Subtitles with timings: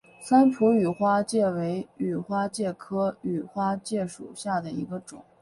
[0.19, 5.23] 三浦羽花介为尾花介科羽花介属下的一个种。